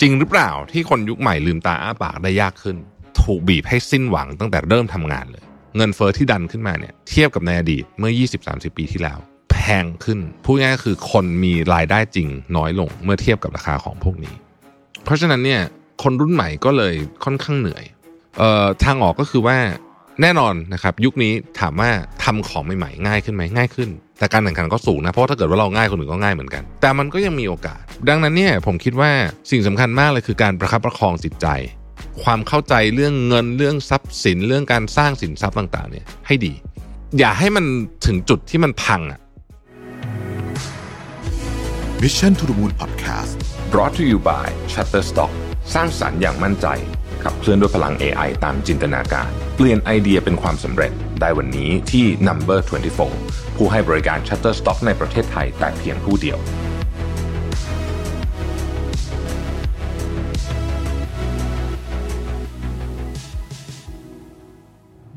[0.00, 2.76] จริงหรือเปล่าที่คนยุคใหม่ลืมตาอ้าปากได้ยากขึ้น
[3.22, 5.44] ถูกบีบให้สิ้นหวังตั้งแต่เริ่มทำงานเลย
[5.76, 8.12] เงินเฟอ้อที่ดันขึ้นมาเนี่ยเทียบกับในอดีตเมื่อ
[8.44, 9.18] 20-30 ปีที่แล้ว
[9.50, 14.34] แพงขึ้นพูดง่ายๆคือคนมีรายได้จริงน้อยลงเมื่อเทียบกับราคาของพวกนี้
[15.04, 15.62] เพราะฉะนั้นเนี่ย
[16.02, 17.84] คนรุ่นใหม่ก็เลยค่อนข้างเหนื่อย
[18.38, 19.56] เอ่อทางออกก็คือว่า
[20.22, 21.90] แน่นอนนะครับยุคนี้ถามว่า
[22.24, 23.88] ทำของใหม่ๆง่ายขึ้นไหมง่ายขึ้น
[24.18, 29.10] แต่การแข่งขันก็สูงนะเพราะถ้าเกิดว่าเราง่ายคนอื่นก็ง่ายเหมือนกัน แต่มันก็ยังมีโอกาส ดังนั้นเนี่ยผมคิดว่า
[29.50, 31.46] สิ่งสำคัญมากเลยคือการประคับประคองจิตใจ
[32.22, 36.52] ความเข้าใจเรื่องเงินเรื่องทรัพย์สินเรื่องการสร้างสินทรัพย์ต่างๆเนี่ยให้ดี
[37.18, 37.64] อย่าให้มัน
[38.06, 39.20] ถึงจุดที่มันพังอะ
[42.02, 43.34] Mission to the Moon Podcast
[43.72, 45.32] brought to you by Shutterstock
[45.74, 46.66] สร้างสรรค์อย่างมั่นใจ
[47.24, 52.60] ขับเคลื่อนด้วยพลัง AI ตามจินตนาการ เปลี่ยนไอเดียเป็นความสำเร็จ ได้วันนี้ที่ Number
[53.08, 56.38] 24 ผู้ให้บริการ Shutterstock ในประเทศไทยแต่เพียงผู้เดียว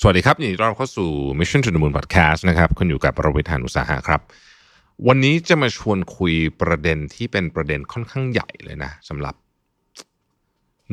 [0.00, 4.20] สวัสดีครับยินดีต้อนรับเข้าสู่ Mission to the Moon Podcast นะครับคุณอยู่กับประวิทยานุสาหะครับ
[5.08, 9.34] วันนี้จะมาชวนคุยประเด็นที่เป็นประเด็นค่อนข้างใหญ่เลยนะสำหรับ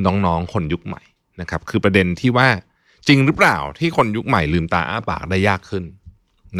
[0.06, 1.02] น้องๆคนยุคใหม่
[1.42, 2.48] นะครับ คือประเด็นที่ว่า
[3.08, 5.84] จริงหรือเปล่าที่คนยุคใหม่ลืมตาอ้าปากได้ยากขึ้น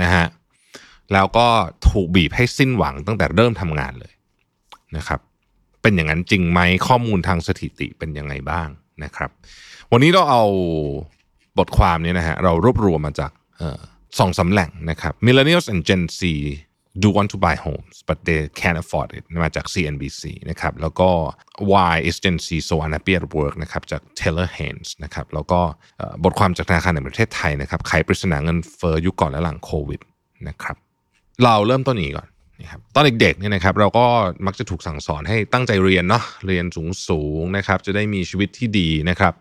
[0.02, 0.26] นะฮะ
[1.14, 1.48] แล้วก็
[1.90, 4.14] ถูกบีบให้สิ้นหวังตั้งแต่เริ่มทำงานเลย
[4.98, 5.20] นะครับ
[5.82, 8.68] เป็นอย่างนั้นจริงไหมข้อมูลทางสถิติเป็นยังไงบ้าง
[9.04, 9.30] นะครับ
[9.92, 10.44] วันนี้เราเอา
[11.60, 13.32] บทความนี้นะฮะเรารวบรวมมาจาก
[14.20, 16.22] สองสาแหล่งนะครับ Millennials and Gen Z
[17.04, 21.10] do want to buy homes but they can't afford it มาจาก CNBC นะครับแล้วก็
[21.72, 25.60] Why is Gen Z so unhappy at work นะครับจาก Taylor Haynes นะครับแล้วก็
[26.24, 30.02] บทความจากธนาคารแห่งประเทศไทยนะครับไขปริศนาเงินเฟ้อยุคก่อนและหลังโควิด
[30.48, 30.76] นะครับ
[31.44, 32.28] เราเริ่มต้นนี้ก่อน
[32.62, 34.06] นะครับตอนเด็กๆเนี่ยนะครับเราก็
[34.46, 36.66] มักจะถูกสั่งสอนให้ตั้งใจเรียนเนาะเรียน
[37.08, 39.34] สูงๆนะครับจะได้มีชีวิตที่ดีนะครับ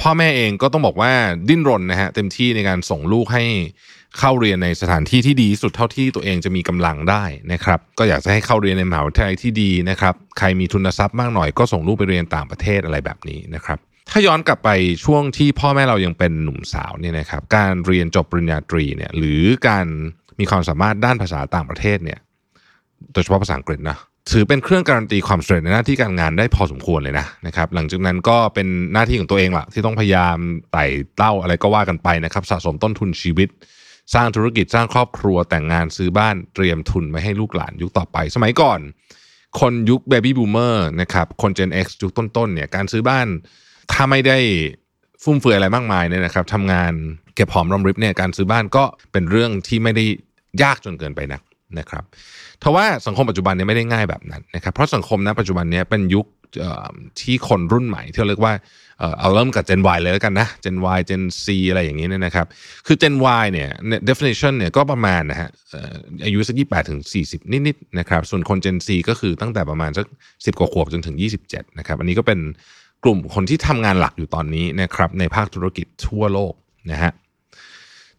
[0.00, 1.12] พ่อแม่เองก็ต้องบอกว่า
[1.48, 3.44] ดิ้นรนนะฮะเต็มที่ในการส่งลูกให้
[4.18, 13.78] เข้าเรียนในสถานที่ที่ดีสุดเท่าที่ตัวเองจะมีกำลังได้นะครับ ก็อยากจะให้เข้าเรียนในมหาวิทยาลัยที่ดีนะครับใครมีทุนทรัพย์มากหน่อยก็ส่งลูกไปเรียนต่างประเทศอะไรแบบนี้นะครับ
[14.10, 14.70] ถ้าย้อนกลับไป
[15.04, 19.86] ช่วงที่พ่อแม่เรายังเป็นหนุ่มสาวเนี่ยนะครับ การเรียนจบปริญญาตรีเนี่ยหรือการ
[20.38, 22.18] มีความสามารถด้านภาษาต่างประเทศเนี่ย
[23.12, 23.98] โดยเฉพาะภาษาอังกฤษนะ
[24.30, 30.36] ถือเป็นเครื่องการันตีความสำเร็จในหน้าที่การงานได้พอสมควรเลยนะนะครับ หลังจากนั้นก็เป็นหน้าที่ของตัวเองละที่ต้องพยายาม
[30.72, 30.84] ไต่
[31.16, 33.48] เต้าอะไรก็ว่ากันไปนะครับ สะสมต้นทุนชีวิต
[34.14, 38.80] สร้างธุรกิจสร้างครอบครัวแต่งงานซื้อบ้านเตรียมทุนไว้ให้ลูกหลานยุคต่อไป สมัยก่อน
[39.60, 43.26] คนยุค baby boomer นะครับคน Gen X ยุคต้นๆเนี่ยการซื้อบ้าน
[43.92, 44.38] ถ้าไม่ได้
[45.22, 46.92] ฟุ่มเฟือยอะไรมากมายเนี่ยนะครับทำงาน
[47.34, 50.04] เก็บหอมรอมริบเนี่ยการซื้อบ้านก็เป็นเรื่องที่ไม่ได้
[50.62, 51.40] ยากจนเกินไปนัก
[51.78, 52.04] นะครับ
[52.62, 56.26] ทว่าสังคมปัจจุบันเนี้ไม่ได้ง่ายแบบนั้นนะครับ เพราะสังคมณปัจจุบันเนี้เป็นยุค
[57.20, 58.54] ที่คนรุ่นใหม่ที่เราเรียกว่า
[59.18, 62.46] เอาเริ่มกับ Gen Y เลยแล้วกันนะ Gen Y Gen C อะไรอย่างนี้เนี่ยนะครับ
[62.86, 63.68] คือ Gen Y เนี่ย
[64.08, 65.50] definition เนี่ยก็ประมาณนะฮะ
[66.24, 70.06] อายุสักยี่แปดถึงสี่สิบนิดๆนะครับ ส่วนคน Gen C ก็คือตั้งแต่ประมาณสัก
[70.46, 72.38] สิบกว่าขวบจนถึง27นะครับ อันนี้ก็เป็น
[73.04, 76.54] กลุ่มคนที่ทำงานหลักอยู่ตอนนี้นะครับในภาคธุรกิจทั่วโลก
[76.90, 77.12] นะฮะ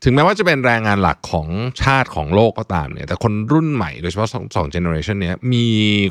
[0.07, 1.47] ถึงแม้ว่าจะเป็นแรงงานหลักของ
[1.83, 5.65] ชาติของโลกก็ตามเนี่ยแต่คนรุ่นใหม่โดยเฉพาะสองเจเนอเรชันนี้มี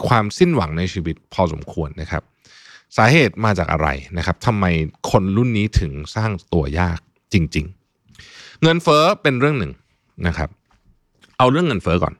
[0.09, 2.23] ความสิ้นหวังในชีวิตพอสมควรนะครับ
[2.97, 3.89] สาเหตุมาจากอะไร
[4.19, 4.65] นะครับทำไม
[5.11, 6.99] คนรุ่นนี้ถึงสร้างตัวยาก
[7.33, 7.67] จริง
[8.15, 9.73] ๆ เงินเฟ้อเป็นเรื่องหนึ่ง
[10.27, 10.49] นะครับ
[11.39, 12.15] เอาเรื่องเงินเฟ้อก่อน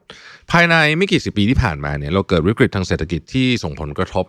[0.51, 4.25] ภายในไม่กี่สิบปีที่ผ่านมาเนี่ยเราเกิดวิกฤตทางเศรษฐกิจที่ส่งผลกระทบ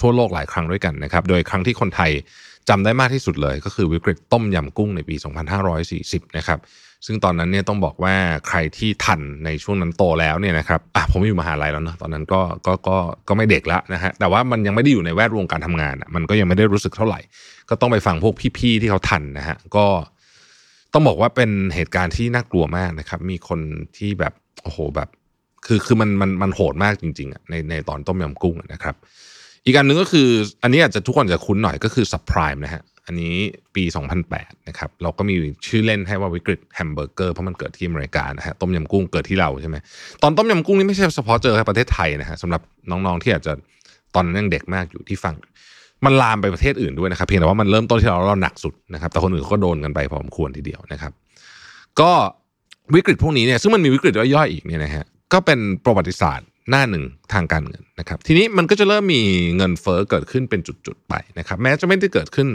[0.00, 2.10] ทั่วโลกหลายครั้งด้วยกันนะครับ โดยครั้งที่คนไทย
[2.68, 5.16] จำได้มากที่สุดเลย ก็คือวิกฤตต้มยำกุ้งในปี
[5.76, 6.58] 2540 นะครับ
[7.06, 8.14] ซึ่งตอนนั้นเนี่ยต้องบอกว่า
[8.48, 12.96] ใครที่ทันในช่วงนั้นโตแล้วเนี่ยนะครับอะผมอยู่มหาลัยแล้วเนาะตอนนั้นก็ก็ก็
[13.28, 17.20] ก็ไม่เด็กล้วนะฮะแต่ว่ามันยังไม่ได้อยู่ในแวดวงการทำงานอะมันก็ยังไม่ได้รู้สึกเท่าไหร่
[17.70, 19.86] ก็ต้องไปฟังพวกพี่ๆที่เขาทันนะฮะก็
[20.92, 23.60] ต้องบอกว่าเป็นเหตุการณ์ที่น่ากลัวมากนะครับ มีคน
[23.96, 24.32] ที่แบบ
[24.62, 25.08] โอ้โหแบบ
[25.66, 28.94] คือคือมันมันมันโหดมากจริงๆอะในในตอนต้มยำกุ้งนะครับ
[29.68, 30.28] อีกอันหนึ่งก็คือ
[30.62, 33.34] อันนี้อาจจะทุกคนจะคุ้นหน่อยก็คือ subprime นะฮะอันนี้
[33.74, 33.84] ปี
[34.26, 35.34] 2008 นะครับ เราก็มี
[35.66, 39.76] ชื่อเล่นให้ว่าวิกฤตแฮมเบอร์เกอร์เพราะมันเกิดที่อเมริกานะฮะต้มยำกุ้งเกิดที่เราใช่ไหม
[40.22, 43.52] ตอนต้มยำกุ้งนี่ไม่ใช่เฉพาะเจอแค่ประเทศไทยนะฮะสำหรับน้องๆที่อาจจะ
[44.14, 45.34] ตอนนั้นยังเด็กมากอยู่ที่ฟัง
[46.04, 51.12] มันลามไปประเทศอื่นด้วยนะครับเพียงแต่ว่ามันเริ่มต้นที่เราเราหนักสุดนะครับแต่คนอื่นก็โดนกันไปพอสมควรทีเดียวนะครับ
[52.00, 52.10] ก็
[52.94, 59.22] วิกฤตพวกนี้เนี่ยซึ่งมันมีวิกฤตย่อยๆอีกเนี่ยนะฮะก็เป็นประวัติศาสตร์ หน้าหนึ่งทางการเงินนะครับ ทีนี้มันก็จะเริ่มมี
[59.56, 62.48] เงินเฟ้อเกิดขึ้นเป็นจุดๆไปนะครับ แม้จะไม่ได้เกิดขึ้น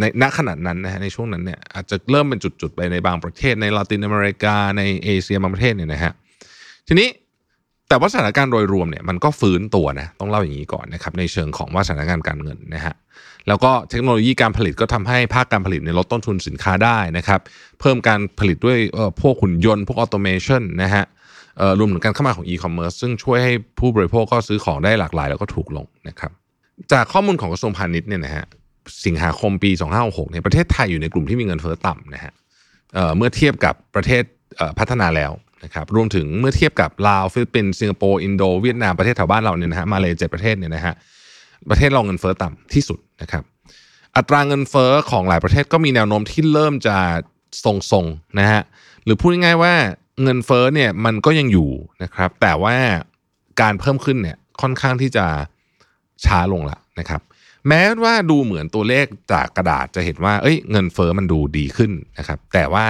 [0.00, 6.12] ในณขณะนั้นนะฮะในช่วงนั้นเนี่ยอาจจะเริ่มเป็นจุดๆไปในบางประเทศในลาตินอเมริกาในเอเชียบางประเทศเนี่ยนะฮะ
[6.88, 7.08] ทีนี้
[7.88, 12.94] แต่ว่าสถานการณ์โดยรวมเนี่ยมันก็ฟื้นตัวนะต้องเล่าอย่างนี้ก่อนนะครับในเชิงของว่าสถานการณ์การเงินนะฮะ
[13.48, 17.40] แล้วก็เทคโนโลยีการผลิตก็ทำให้ภาคการผลิตในลดต้นทุนสินค้าได้นะครับ
[17.80, 18.78] เพิ่มการผลิตด้วย
[19.20, 21.04] พวกหุ่นยนต์พวก automation นะฮะ
[21.78, 26.30] รวมถึงการเข้ามาของอีคอมเมิร์ซซึ่งช่วยให้ผู้บริโภคก็ซื้อของได้หลากหลาย แล้วก็ถูกลงนะครับ
[26.92, 28.44] จากข้อมูลของกระทรวงพาณิชย์เนี่ยนะฮะ
[29.04, 29.70] สิงหาคมปี
[30.00, 32.32] 2566เนี่ยประเทศไทยอยู่ในกลุ่มที่มีเงินเฟ้อต่ำนะฮะ
[33.16, 34.22] เมื่อเทียบกับประเทศ
[34.78, 35.32] พัฒนาแล้ว
[35.64, 40.94] นะครับรวมถึงเมื่อเทียบกับลาวฟิลิปปินส์สิงคโปร์อินโดเวียดนามประเทศแถวบ้านเราเนี่ยนะฮะมาเลยเจ็ดประเทศเนี่ยนะฮะ
[41.70, 43.42] ประเทศเราเงินเฟ้อต่ำที่สุดนะครับ
[44.16, 46.96] อัตราเงินเฟ้อของหลายประเทศก็มีแนวโน้มที่เริ่มจะ
[47.64, 48.62] ทรงๆนะฮะ
[49.04, 49.74] หรือพูดง่ายๆว่า
[50.22, 51.70] เงินเฟ้อเนี่ยมันก็ยังอยู่
[52.02, 52.76] นะครับ แต่ว่า
[53.60, 55.26] การเพิ่มขึ้นเนี่ยค่อนข้างที่จะ
[56.24, 57.20] ช้าลงละนะครับ
[57.68, 62.86] แม้ว่าดูเหมือนตัวเลขจากกระดาษจะเห็นว่า เอ้ย เงินเฟ้อมันดูดีขึ้นนะครับ แต่ว่า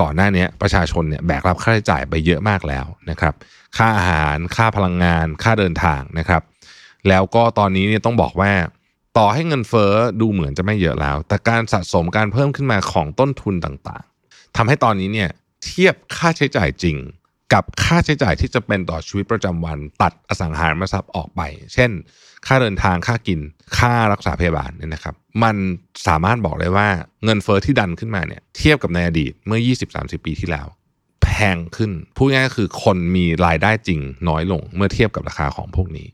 [0.00, 3.34] ก่อนหน้านี้ประชาชนเนี่ยแบกรับค่าใช้จ่ายไปเยอะมากแล้วนะครับ
[3.76, 6.42] ค่าอาหารค่าพลังงาน ค่าเดินทางนะครับ
[7.08, 8.52] แล้วก็ตอนนี้เนี่ยต้องบอกว่า
[9.18, 15.30] ต่อให้เงินเฟ้อดูเหมือนจะไม่เยอะแล้ว แต่การสะสมการเพิ่มขึ้นมาของต้นทุนต่างๆทำให้ตอนนี้เนี่ย
[15.64, 16.96] เทียบค่าใช้จ่ายจริง
[17.52, 21.40] กับค่าใช้จ่ายที่จะเป็นต่อชีวิตประจำวันตัดอสังหาริมทรัพย์ออกไป
[21.74, 21.90] เช่น
[22.46, 23.40] ค่าเดินทางค่ากิน
[23.78, 25.56] ค่ารักษาพยาบาลเนี่ยนะครับ มัน
[26.06, 26.88] สามารถบอกได้ว่า
[27.24, 29.60] เงินเฟอ้อที่ดันขึ้นมาเนี่ยเทียบกับในอดีตเมื่อ
[29.94, 30.66] 20-30 ปีที่แล้ว
[31.22, 36.06] แพงขึ้นพูดง่ายก็คือคนมีรายได้จริงน้อยลงเมื่อเทียบกับราคาของพวกนี้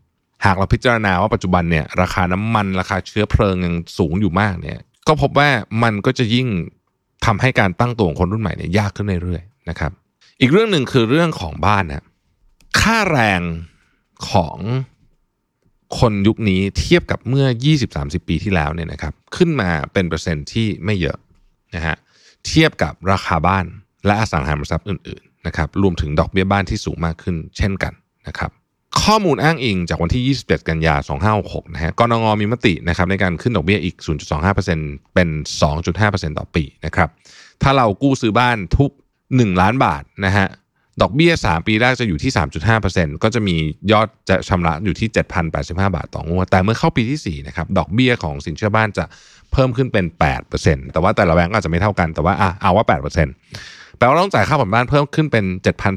[0.44, 5.49] หากเราพิจารณาว่าปัจจุบันเนี่ยราคาน้ำมันราคาเชื้อเพลิงยังสูงอยู่มากเนี่ยก็พบว่า
[5.82, 6.49] มันก็จะยิ่ง
[7.25, 9.93] ทำให้การตั้งตัวของคนรุ่นใหม่เนี่ยยากขึ้นเรื่อยๆนะครับ
[10.41, 12.05] อีกเรื่องหนึ่งคือเรื่องของบ้านนะ
[12.81, 13.41] ค่าแรง
[14.31, 14.59] ของ
[15.99, 17.47] คนยุคนี้เทียบกับเมื่อ
[17.87, 21.19] 20-30 ปีที่แล้วเนี่ยนะครับขึ้นมาเป็นเปอร์เซ็นต์ที่ไม่เยอะ
[21.75, 21.97] นะฮะ
[22.47, 23.65] เทียบกับราคาบ้าน
[24.06, 27.93] และอสังหาริมทรัพย์อื่นๆนะครับรวมถึงดอกเบี้ยบ้านที่สูงมากขึ้นเช่นกัน
[28.29, 28.50] นะครับ
[29.02, 30.94] ข้อมูลอ้างอิงจากวันที่ 27 กันยา
[31.35, 33.96] 2566 นะฮะกรงงมีมตินะครับในการขึ้นดอกเบี้ยอีก
[34.55, 35.29] 0.25%เป็น
[35.85, 37.08] 2.5%ต่อปีนะครับ
[37.62, 38.91] ถ้าเรากู้ซื้อบ้านทุก
[39.25, 40.46] 1 ล้านบาทนะฮะ
[41.02, 42.32] ดอกเบี้ย 3 ปีแรกจะอยู่ที่
[42.76, 43.56] 3.5%ก็จะมี
[43.93, 45.08] ยอดจะชำระอยู่ที่
[45.52, 49.05] 7,085 บาทต่องวด แต่เมื่อเข้าปีที่ 4 นะครับ ดอกเบี้ยของสินเชื่อบ้านจะ
[49.52, 50.05] เพิ่มขึ้นเป็น
[50.50, 55.44] 8%แต่ว่าแต่ละแบงก์อาจจะไม่เท่ากัน แต่ว่าอะเอาว่า 8% แปลว่าต้องจ่ายค่าผ่อนบ้านเพิ่มขึ้นเป็น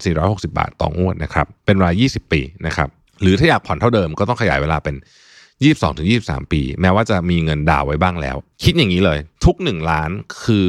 [0.04, 2.90] 7,460 บาทต่องวดนะครับ เป็นเวลา20 ปีนะครับ
[3.22, 4.96] หรือถ้าอยากผ่อนเท่าเดิมก็ต้องขยายเวลาเป็น
[5.74, 10.10] 22-23 ปี แม้ว่าจะมีเงินดาวไว้บ้างแล้ว คิดอย่างนี้เลย ทุก 1 ล้าน
[10.46, 10.68] คือ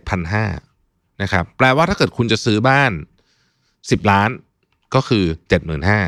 [0.00, 2.92] 7,500นะครับ แปลว่าถ้าเกิดคุณจะซื้อบ้าน
[3.90, 4.30] สิบล้าน
[4.94, 6.00] ก็คือเจ็ดหมื่นห้า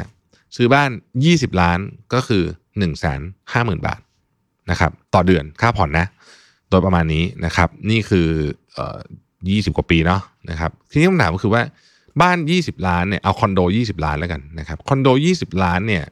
[0.57, 0.91] ซื้อบ้าน
[1.25, 1.79] ยี่สิบล้าน
[2.15, 2.45] ก็คือ
[2.79, 3.21] หนึ่งแสน
[3.53, 4.01] ห้าหมื่นบาท
[4.71, 6.07] นะครับต่อเดือนค่าผ่อนนะ
[6.71, 8.29] โดยประมาณนี้นะครับ นี่คือ
[8.77, 8.99] ออ
[9.51, 10.21] ยี่สิบกว่าปีเนาะ
[10.51, 11.63] นะครับทีนี้คำถามก็คือว่า
[12.23, 16.05] บ้านยี่สิบล้านเนี่ยเอาคอนโดยี่สิบล้านแล้วกันนะครับคอนโดยี่สิบล้านเนี่ย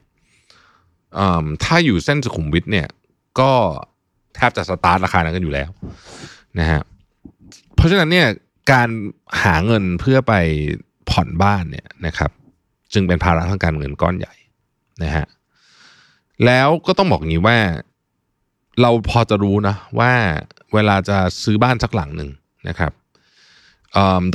[1.63, 2.87] ถ้าอยู่เส้นสุขุมวิทเนี่ย
[3.39, 3.51] ก็
[4.35, 5.69] แทบจะสตาร์ทราคานั้นกันอยู่แล้ว
[6.59, 6.81] นะฮะ
[7.75, 8.27] เพราะฉะนั้นเนี่ย
[8.71, 8.89] การ
[9.43, 10.33] หาเงินเพื่อไป
[11.09, 12.31] ผ่อนบ้านเนี่ยนะครับ
[12.93, 14.33] จึงเป็นภาระทางการเงินก้อนใหญ่
[15.03, 15.25] นะฮะ
[16.45, 17.57] แล้วก็ต้องบอกงี้ว่า
[18.81, 20.11] เราพอจะรู้นะว่า
[20.73, 22.29] เวลาจะซื้อบ้านสักหลังหนึ่ง
[22.69, 22.91] นะครับ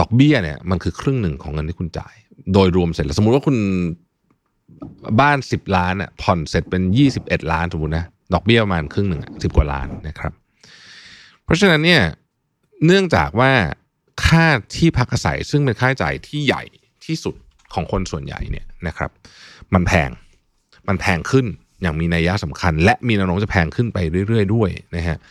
[0.00, 2.14] ดอกเบี้ยเนี่ยมันคือครึ่งหนึ่งของเงินที่คุณจ่าย
[2.52, 3.56] โดยรวมเสร็จแล้วสมมุติว่าคุณ
[5.20, 10.32] บ้านสิบล้านอะผ่อนเสร็จเป็นยี่สิบเอ็ดล้านสมมตินะดอกเบี้ยประมาณครึ่งหนึ่งสิบกว่าล้านนะครับ
[11.44, 12.02] เพราะฉะนั้นเนี่ย
[12.86, 13.52] เนื่องจากว่า
[14.26, 14.46] ค่า
[14.76, 16.62] ที่พักอาศัยซึ่งเป็นค่าใช้จ่ายที่ใหญ่
[17.06, 17.34] ที่สุด
[17.74, 19.10] ของคนส่วนใหญ่เนี่ยนะครับ
[19.74, 20.10] มันแพง
[20.88, 21.46] มันแพงขึ้น
[21.82, 23.98] อย่างมีนัยยะสำคัญ และมีแนวโน้มจะแพงขึ้นไป
[24.28, 25.22] เรื่อย ๆ ด้วยนะฮะเ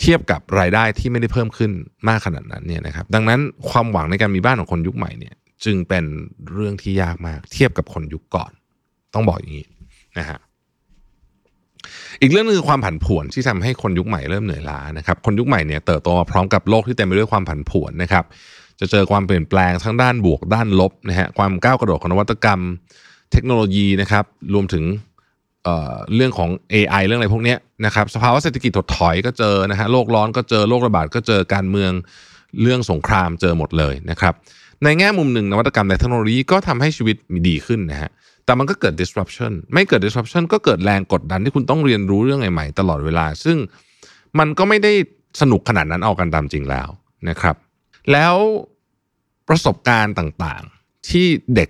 [0.00, 1.70] เทียบกับรายได้ที่ไม่ได้เพิ่มขึ้น
[2.08, 3.40] มากขนาดนั้นเนี่ยนะครับดังนั้น
[3.70, 6.04] ความหวังในการมีบ้านของคนยุคใหม่เนี่ยจึงเป็น
[6.52, 8.50] เรื่องที่ยากมากเทียบกับคนยุคก่อน
[9.14, 9.66] ต้องบอกอย่างนี้
[10.18, 10.38] นะฮะ
[12.20, 18.24] อีกเรื่องนึงคือความผันผวนที่ทำให้คนยุคใหม่เริ่มเหนื่อยล้านะครับคนยุคใหม่เนี่ยเติบโตมาพร้อมกับโลกที่เต็มไปด้วยความผันผวนนะครับ
[18.80, 22.60] จะเจอความเปลี่ยนแปลงทั้งด้านบวกด้านลบนะฮะความก้าวกระโดดของนวัตกรรม
[23.32, 24.24] เทคโนโลยีนะครับ
[24.54, 24.84] รวมถึง
[26.14, 27.56] เรื่องของ AI เรื่องอะไรพวกนี้
[27.86, 31.92] นะครับสภาวะเศรษฐกิจถดถอยก็เจอนะฮะโลกร้อนก็เจอโรคระบาดก็เจอการเมือง
[32.62, 34.34] เรื่องสงครามเจอหมดเลยนะครับ
[34.84, 38.10] ในแง่มุมหนึ่งนวัตกรรมในเทคโนโลยีก็ทำให้ชีวิตมีดีขึ้นนะฮะ
[38.44, 43.56] แต่มันก็เกิด disruption ไม่เกิด disruption ก็เกิดแรงกดดันที่คุณต้องเรียนรู้เรื่องใหม่ๆตลอดเวลา ซึ่ง
[44.38, 44.92] มันก็ไม่ได้
[45.40, 46.88] สนุกขนาดนั้นเอากันตามจริงแล้ว
[47.28, 47.56] นะครับ
[48.12, 48.34] แล้ว
[49.48, 51.68] ประสบการณ์ต่างๆ ที่เด็ก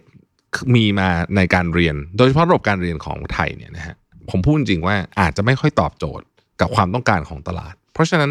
[0.74, 3.96] มีมาในการเรียน โดยเฉพาะระบบการเรียนของไทยเนี่ยนะฮะ
[4.30, 6.26] ผมพูดจริงว่าอาจจะไม่ค่อยตอบโจทย์
[6.60, 8.30] กับความต้องการของตลาด เพราะฉะนั้น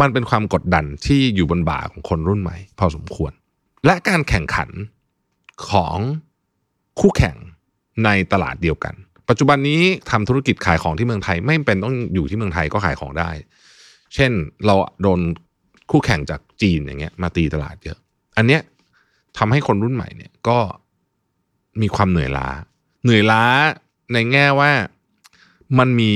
[0.00, 3.32] มันเป็นความกดดันที่อยู่บนบ่าของคนรุ่นใหม่ พอสมควร
[3.86, 4.70] และการแข่งขัน
[5.70, 5.96] ของ
[7.00, 7.36] คู่แข่ง
[8.04, 8.94] ในตลาดเดียวกัน
[9.28, 13.30] ปัจจุบันนี้ทำธุรกิจขายของที่เมืองไทย ไม่จำเป็นต้องอยู่ที่เมืองไทยก็ขายของได้
[14.14, 14.32] เช่น
[14.66, 15.20] เราโดน
[15.90, 17.98] คู่แข่งจากจีนอย่างเงี้ยมาตีตลาดเยอะ
[18.36, 18.62] อันเนี้ย
[19.38, 20.58] ทำให้คนรุ่นใหม่เนี่ยก็
[21.82, 22.48] มีความเหนื่อยล้า
[23.04, 23.44] เหนื่อยล้า
[24.12, 24.70] ในแง่ว่า
[25.78, 26.12] มันมี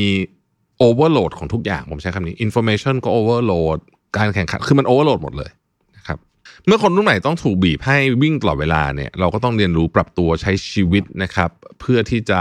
[0.78, 3.78] โอเวอร์โหลดของทุกอย่าง ผมใช้คำนี้อินโฟเมชันก็ overload
[4.16, 5.50] การแข่งขันคือมันโอเวอร์โหลดหมดเลย
[5.96, 6.18] นะครับ
[6.66, 12.40] เมื่อคนรุ่นใหม่ต้องถูกบีบให้วิ่งตลอดเวลาเนี่ยเราก็ต้องเรียนรู้ปรับตัวใช้ชีวิตนะครับ เพื่อที่จะ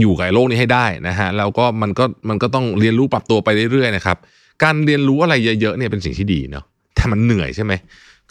[0.00, 4.16] อยู่กับโลกนี้ให้ได้นะฮะแล้วก็มันก็มันก็ต้องเรียนรู้ปรับตัวไปเรื่อยๆนะครับ
[4.62, 7.72] การเรียนรู้อะไรเยอะๆเนี่ยเป็นสิ่งที่ดีเนาะแต่มันเหนื่อยใช่ไหม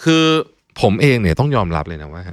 [0.04, 0.24] คือ
[0.82, 2.24] ผมเองเนี่ยต้องยอมรับเลยนะว่า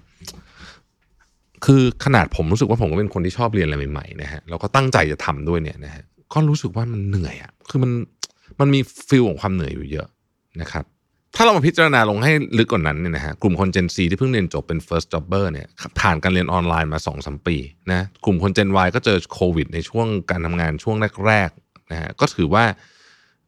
[1.64, 7.90] คือขนาดผมรู้สึกว่าผมก็เป็นคนที่ชอบเรียนอะไรใหม่ๆนะฮะแล้วก็ตั้งใจจะทำด้วยเนี่ยนะฮะก็รู้สึกว่ามันเหนื่อยอะ่ะคือมัน
[8.60, 10.08] มันมีฟิลของความเหนื่อยอยู่เยอะ
[10.62, 10.84] นะครับ
[11.36, 15.66] ถ้าเรามาพิจารณาลงให้ลึกกว่านั้นเนี่ยนะฮะกลุ่มคน Gen Z ที่เพิ่งเรียนจบเป็น first jobber เนี่ย
[16.00, 17.56] ผ่านการเรียนออนไลน์มา2อสปี
[17.90, 20.96] นะกลุ่มคน Gen Y ก็เจอโควิด ในช่วงการทำงานช่วง
[21.26, 22.64] แรกๆนะฮะก็ถือว่า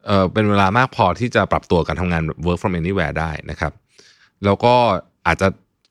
[0.07, 3.73] เออเป็นเวลามากพอที่จะปรับตัวการทำงาน work from anywhere ได้นะครับ
[4.45, 4.75] แล้วก็
[5.27, 5.49] อาจจะ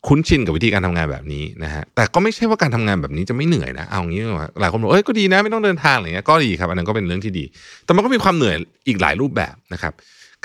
[0.07, 4.21] คุ้นชินกับวิธีการทำงานแบบนี้นะฮะแต่ก็ไม่ใช่ว่าการทำงานแบบนี้จะไม่เหนื่อยนะเอางี้
[4.59, 7.45] หลายคนบอกเอ้ยก็ดีนะไม่ต้องเดินทางอะไรเงี้ยก็ดีครับอันนั้นก็เป็นเรื่องที่ดี
[7.85, 8.55] แต่มันก็มีความเหนื่อย
[8.87, 9.93] อีกหลายรูปแบบนะครับ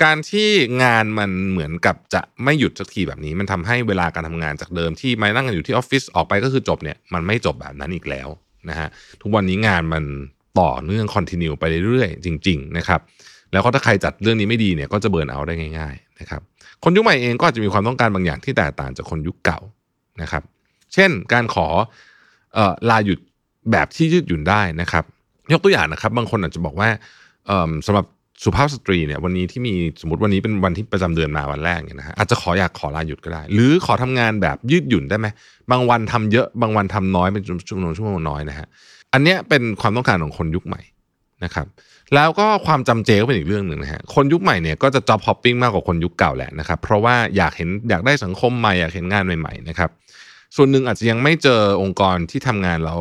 [0.03, 0.49] การที่
[0.83, 8.27] งานมันเหมือนกับจะไม่หยุดสักทีแบบนี้ มันทำให้เวลาการทำงานจากเดิมที่มานั่งกันอยู่ที่ออฟฟิศออกไปก็คือจบเนี่ยมันไม่จบแบบนั้นอีกแล้ว
[8.69, 8.87] นะฮะ
[9.21, 10.03] ทุกวันนี้งานมัน
[10.59, 13.01] ต่อเนื่องคอนติเนียไปเรื่อยๆจริง ๆ นะครับ
[13.51, 16.41] แล้วก็ถ้าใครจัดเรื่องนี้ไม่ดีเนี่ยก็จะเบิร์นเอาได้ง่าย ๆ นะครับ
[16.83, 19.59] คนยุคใหม่เองก็อาจจะมีความต้องการบางอย่างที่แตกต่างจากคนยุคเก่า
[20.21, 20.43] นะครับ
[20.93, 21.67] เช่นการขอ
[22.57, 23.19] ออลาหยุด
[23.71, 25.03] แบบที่ยืดหยุ่นได้นะครับ
[25.51, 26.89] ยกตัวอย่างนะครับ บางคนอาจจะบอกว่า
[27.47, 28.05] เอ่อสำหรับ
[28.43, 35.27] สุภาพสตรีเนี่ยวันนี้ที่มีสมมติวันนี้เป็นวันที่ประจำเดือนมาวันแรกเนี่ยนะฮะอาจจะขออยากขอลาหยุดก็ได้ หรือขอทำงานแบบยืดหยุ่นได้ไหม
[35.71, 38.67] บางวันทำเยอะบางวันทำน้อยเป็นชั่วโมงชั่วโมงน้อยนะฮะ
[39.13, 40.81] อันเนี้ยเป็นความต้องการของคนยุคใหม่
[41.43, 41.67] นะครับ
[42.15, 49.89] แล้วก็ความจำเจก็เป็นอีกเรื่องหนึ่งนะฮะคนยุคใหม่เนี่ยก็จะ job hopping มากกว่าคนยุคเก่าแหละนะครับเพราะว่าอยากเห็นอยากได้สังคมใหม่อยากเห็นงานใหม่ๆนะครับ
[50.55, 52.99] ส่วนหนึ่งอาจจะยังไม่เจอองค์กรที่ทำงานแล้ว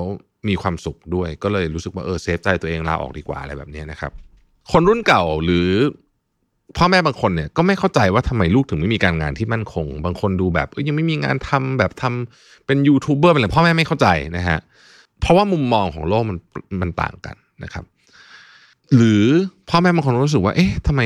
[0.48, 4.12] มีความสุขด้วย ก็เลยรู้สึกว่าเออเซฟใจตัวเองลาออกดีกว่าอะไรแบบนี้นะครับ
[4.72, 5.68] คนรุ่นเก่าหรือ
[6.76, 14.58] พ่อแม่บางคนเนี่ยก็ไม่เข้าใจว่าทำไมลูกถึงไม่มีการงานที่มั่นคง บางคนดูแบบยยังไม่มีงานทำแบบทำเป็นยูทูบเบอร์เป็นอะไรพ่อแม่ไม่เข้าใจนะฮะ
[15.20, 16.38] เพราะว่ามุมมองของโลกมัน
[16.80, 17.84] มันต่างกันนะครับ
[18.96, 19.22] หรือ
[19.68, 21.02] พ่อแม่บางคนรู้สึกว่า เอ๊ะทำไม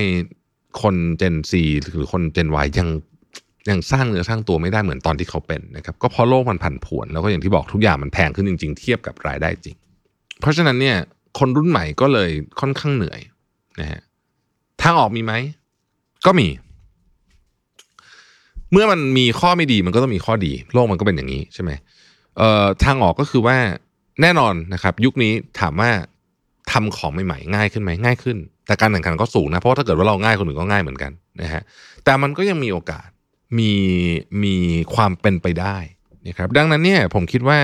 [0.83, 2.89] คนเจนซีหรือคนเจนวายัง
[3.69, 9.77] ยังสร้างเนื้อสร้างตัวไม่ได้เหมือนตอนที่เขาเป็นนะครับก็เพราะโลกมันผันผวน แล้วก็อย่างที่บอกทุกอย่างมันแพงขึ้นจริง ๆ เทียบกับรายได้จริง
[10.41, 10.97] เพราะฉะนั้นเนี่ย
[11.39, 13.21] คนรุ่นใหม่ก็เลยค่อนข้างเหนื่อย
[13.81, 14.01] นะฮะ
[14.83, 15.33] ทางออกมีไหม
[16.27, 16.49] ก็มี
[18.73, 21.71] เมื่อมันมีข้อไม่ดีมันก็ต้องมีข้อดี โลกมันก็เป็นอย่างนี้ใช่ไหม
[22.37, 23.57] เอ่อทางออกก็คือว่า
[24.23, 25.91] แน่นอนนะครับ ยุคนี้ถามว่า
[26.77, 31.63] ทำของใหม่ๆง่ายขึ้นไหมง่ายขึ้น แต่การแข่งขันก็สูงนะ เพราะว่าถ้าเกิดว่าเราง่ายคนอื่นก็ง่ายเหมือนกันนะฮะ
[32.05, 33.09] แต่มันก็ยังมีโอกาส
[33.59, 33.73] มี
[34.43, 34.57] มี
[34.95, 35.77] ความเป็นไปได้
[36.27, 37.61] นะครับดังนั้นเนี่ยผมคิดว่า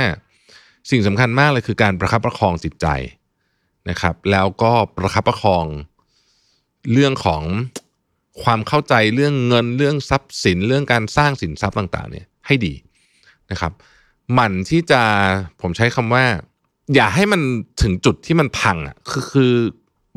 [0.90, 2.86] สิ่งสำคัญมากเลยคือการประคับประคองจิตใจ
[3.90, 5.64] นะครับ แล้วก็ประคับประคอง
[6.92, 7.42] เรื่องของ
[8.42, 12.74] ความเข้าใจเรื่องเงินเรื่องทรัพย์สินเรื่องการสร้างสินทรัพย์ต่าง ๆ เนี่ยให้ดี
[13.50, 13.72] นะครับ
[14.34, 15.02] หมั่นที่จะ
[15.60, 16.24] ผมใช้คำว่า
[16.94, 17.40] อย่าให้มัน
[17.82, 19.52] ถึงจุดที่มันพังอะคือคือ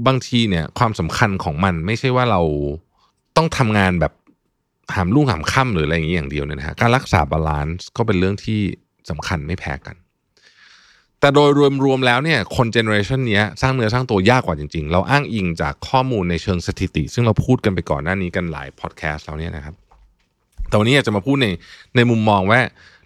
[0.07, 2.41] บางทีเนี่ย ความสำคัญของมันไม่ใช่ว่าเรา
[3.37, 4.13] ต้องทำงานแบบ
[4.95, 8.59] หามลุ่งหามค่ำหรืออะไรอย่างนี้อย่างเดียวเนี่ยนะฮะการรักษา balance ก็เป็นเรื่องที่
[9.09, 9.95] สำคัญไม่แพ้กัน
[11.19, 11.49] แต่โดย
[11.85, 19.75] รวมๆแล้วเนี่ยคน generation นี้สร้างเนื้อสร้างตัวยากกว่าจริง ๆ เราอ้างอิงจากข้อมูลในเชิงสถิติ ซึ่งเราพูดกันไปก่อนหน้านี้กันหลายพอดแคสต์แล้วเนี่ยนะครับ
[20.67, 21.47] แต่วันนี้อยากจะมาพูดใน
[21.95, 22.59] ในมุมมองว่า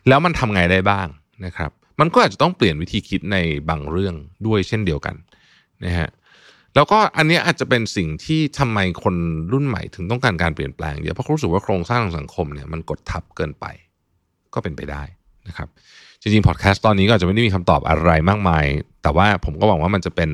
[0.08, 1.08] แล้วมันทำไงได้บ้าง
[1.46, 3.38] นะครับ มันก็อาจจะต้องเปลี่ยนวิธีคิดใน
[3.70, 4.15] บางเรื่อง
[4.48, 5.15] ด้วยเช่นเดียวกัน
[5.86, 6.10] นะฮะ
[6.75, 9.15] แล้วก็อันนี้อาจจะเป็นสิ่งที่ทำไมคน
[9.53, 13.65] รุ่นใหม่ถึงต้องการการเปลี่ยนแปลงเยอะเพราะเขารู้สึกว่าโครงสร้างของสังคมเนี่ยมันกดทับเกินไป
[14.53, 15.03] ก็เป็นไปได้
[15.48, 15.68] นะครับ
[16.22, 18.65] จริงๆพอดแคสต์ตอนนี้ก็อาจจะไม่ได้มีคำตอบอะไรมากมาย
[19.03, 20.32] แต่ว่าผมก็หวังว่ามันจะเป็น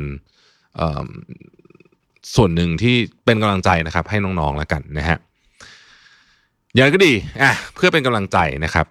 [2.35, 2.95] ส่วนหนึ่งที่
[3.25, 5.17] เป็นกำลังใจนะครับให้น้องๆแล้วกันนะฮะ
[6.73, 8.85] อย่างก็ดีอะเพื่อเป็นกำลังใจนะครับ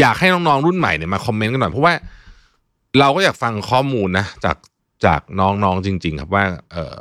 [0.00, 1.94] อยากให้น้องๆรุ่นใหม่เนี่ยมาคอมเมนต์กันหน่อยเพราะว่า
[2.98, 4.56] เราก็อยากฟังข้อมูลนะจาก
[5.06, 6.96] จากน้องๆจริง ๆ ครับว่าเออ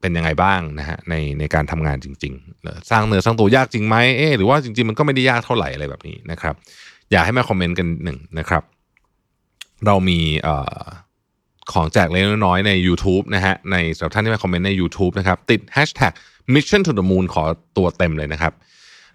[0.00, 6.54] เป็นยังไงบ้างนะฮะในในการทำงานจริงๆ สร้างเนื้อสร้างตัวยากจริงไหมเอ๊หรือว่าจริง ๆ มันก็ไม่ได้ยากเท่าไหร่อะไรแบบนี้นะครับ
[7.12, 8.62] อยากให้มาคอมเมนต์กันหนึ่งนะครับ
[9.86, 10.80] เรามีเอ่อ
[11.72, 16.12] ของแจกเล็กน้อยใน YouTube นะฮะในสำหรับท่านที่มาคอมเมนต์ใน YouTube นะครับ ติด hashtag
[16.54, 17.42] mission to the moon ขอ
[17.76, 18.52] ตัวเต็มเลยนะครับ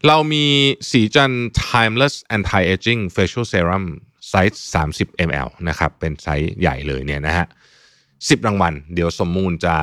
[0.08, 0.46] เรามี
[0.92, 1.32] ศรีจันทร์
[1.70, 3.84] timeless anti aging facial serum
[4.30, 4.64] ไซส์
[4.96, 7.46] 30 ml นะครับ เป็นไซส์ใหญ่เลยเนี่ยนะฮะ
[7.98, 9.76] 10รางวัล เดี๋ยวทีม Moon จะ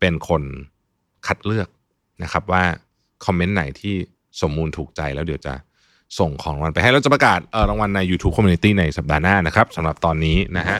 [0.00, 0.42] เป็นคน
[1.26, 1.68] คัดเลือก
[2.22, 2.64] นะครับว่า
[3.24, 3.94] คอมเมนต์ไหนที่
[4.42, 5.54] ทีม Moon ถูกใจแล้วเดี๋ยวจะ
[6.18, 10.78] ส่งของรางวัลไปให้เราจะประกาศรางวัลใน YouTube Community ในสัปดาห์หน้านะครับสำหรับตอนนี้นะฮะ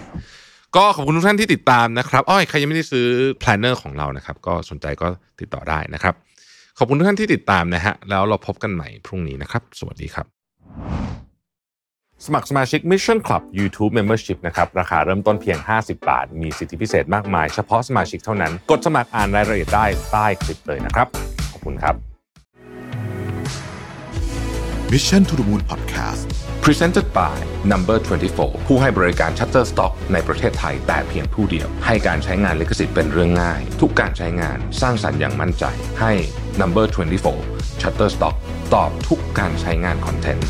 [0.76, 3.06] ก็ขอบคุณทุกท่านที่ติดตามนะครับอ้อใครยังไม่ได้ซื้อ
[3.42, 5.08] planner ของเรานะครับ ก็สนใจก็
[5.40, 6.14] ติดต่อได้นะครับ
[6.80, 10.26] ขอบคุณทุกท่านที่ติดตามนะฮะ แล้วเราพบกันใหม่พรุ่งนี้นะครับ สวัสดีครับ
[12.26, 21.06] สมัครสมาชิก Mission Club YouTube Membership นะครับ ราคาเริ่มต้นเพียง 50 บาท มีสิทธิพิเศษมากมาย เฉพาะสมาชิกเท่านั้น กดสมัครอ่านรายละเอียดได้ใต้คลิปเลยนะครับ
[21.52, 22.07] ขอบคุณครับ
[24.90, 26.22] Mission to the Moon Podcast
[26.62, 27.36] Presented by
[27.72, 27.98] Number
[28.32, 35.64] 24 ผู้ให้บริการ Shutterstock ในประเทศไทยแต่เพียงผู้เดียว ให้การใช้งานลิขสิทธิ์เป็นเรื่องง่าย ทุกการใช้งานสร้างสรรค์อย่างมั่นใจ
[36.00, 36.12] ให้
[36.60, 36.86] Number
[37.34, 38.36] 24 Shutterstock
[38.74, 40.48] ตอบทุกการใช้งานคอนเทนต์